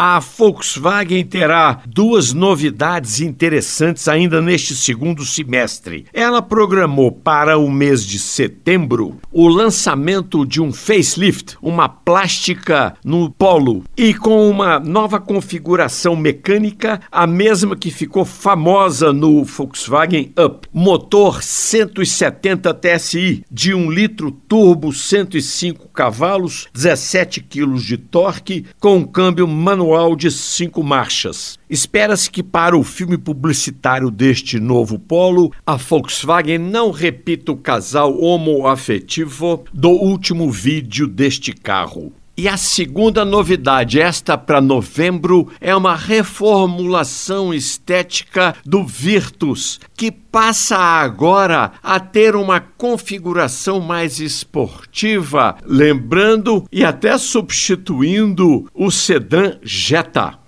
A 0.00 0.20
Volkswagen 0.20 1.24
terá 1.24 1.82
duas 1.84 2.32
novidades 2.32 3.20
interessantes 3.20 4.06
ainda 4.06 4.40
neste 4.40 4.76
segundo 4.76 5.24
semestre. 5.24 6.06
Ela 6.12 6.40
programou 6.40 7.10
para 7.10 7.58
o 7.58 7.68
mês 7.68 8.06
de 8.06 8.16
setembro 8.16 9.18
o 9.32 9.48
lançamento 9.48 10.46
de 10.46 10.62
um 10.62 10.72
facelift, 10.72 11.56
uma 11.60 11.88
plástica 11.88 12.94
no 13.04 13.28
polo 13.28 13.82
e 13.96 14.14
com 14.14 14.48
uma 14.48 14.78
nova 14.78 15.18
configuração 15.18 16.14
mecânica, 16.14 17.00
a 17.10 17.26
mesma 17.26 17.74
que 17.74 17.90
ficou 17.90 18.24
famosa 18.24 19.12
no 19.12 19.42
Volkswagen 19.42 20.32
Up. 20.38 20.68
Motor 20.72 21.42
170 21.42 22.72
TSI 22.72 23.42
de 23.50 23.74
1 23.74 23.90
litro 23.90 24.30
turbo, 24.30 24.92
105 24.92 25.88
cavalos, 25.88 26.68
17 26.72 27.40
kg 27.40 27.74
de 27.74 27.96
torque, 27.96 28.64
com 28.78 29.04
câmbio 29.04 29.48
manual 29.48 29.87
manual 29.88 30.14
de 30.14 30.30
cinco 30.30 30.82
marchas. 30.82 31.58
Espera-se 31.68 32.30
que 32.30 32.42
para 32.42 32.76
o 32.76 32.84
filme 32.84 33.16
publicitário 33.16 34.10
deste 34.10 34.60
novo 34.60 34.98
polo, 34.98 35.50
a 35.64 35.76
Volkswagen 35.76 36.58
não 36.58 36.90
repita 36.90 37.52
o 37.52 37.56
casal 37.56 38.20
homoafetivo 38.20 39.64
do 39.72 39.88
último 39.88 40.50
vídeo 40.50 41.06
deste 41.08 41.52
carro. 41.52 42.12
E 42.38 42.46
a 42.46 42.56
segunda 42.56 43.24
novidade, 43.24 44.00
esta 44.00 44.38
para 44.38 44.60
novembro, 44.60 45.50
é 45.60 45.74
uma 45.74 45.96
reformulação 45.96 47.52
estética 47.52 48.54
do 48.64 48.84
Virtus, 48.84 49.80
que 49.96 50.12
passa 50.12 50.76
agora 50.76 51.72
a 51.82 51.98
ter 51.98 52.36
uma 52.36 52.60
configuração 52.60 53.80
mais 53.80 54.20
esportiva, 54.20 55.56
lembrando 55.66 56.64
e 56.70 56.84
até 56.84 57.18
substituindo 57.18 58.70
o 58.72 58.88
sedã 58.88 59.58
Jetta. 59.60 60.38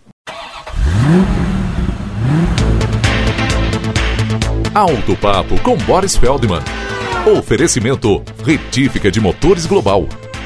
Alto 4.72 5.16
Papo 5.16 5.60
com 5.62 5.76
Boris 5.78 6.16
Feldman. 6.16 6.62
Oferecimento 7.36 8.22
Retífica 8.44 9.10
de 9.10 9.20
Motores 9.20 9.66
Global 9.66 10.06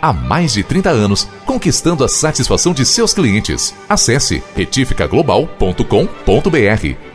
há 0.00 0.12
mais 0.12 0.52
de 0.52 0.62
30 0.62 0.90
anos, 0.90 1.26
conquistando 1.44 2.04
a 2.04 2.08
satisfação 2.08 2.72
de 2.72 2.84
seus 2.84 3.14
clientes. 3.14 3.74
Acesse 3.88 4.42
retificaglobal.com.br 4.54 7.07